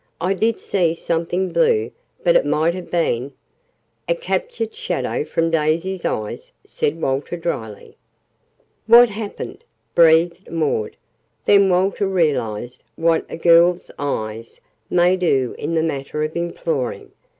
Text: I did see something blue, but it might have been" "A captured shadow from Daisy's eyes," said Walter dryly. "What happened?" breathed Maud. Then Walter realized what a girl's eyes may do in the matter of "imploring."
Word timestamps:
I 0.19 0.33
did 0.33 0.59
see 0.59 0.95
something 0.95 1.53
blue, 1.53 1.91
but 2.23 2.35
it 2.35 2.43
might 2.43 2.73
have 2.73 2.89
been" 2.89 3.33
"A 4.09 4.15
captured 4.15 4.73
shadow 4.73 5.23
from 5.23 5.51
Daisy's 5.51 6.05
eyes," 6.05 6.51
said 6.65 6.99
Walter 6.99 7.37
dryly. 7.37 7.97
"What 8.87 9.09
happened?" 9.11 9.63
breathed 9.93 10.49
Maud. 10.51 10.95
Then 11.45 11.69
Walter 11.69 12.07
realized 12.07 12.83
what 12.95 13.25
a 13.29 13.37
girl's 13.37 13.91
eyes 13.99 14.59
may 14.89 15.15
do 15.15 15.53
in 15.59 15.75
the 15.75 15.83
matter 15.83 16.23
of 16.23 16.35
"imploring." 16.35 17.11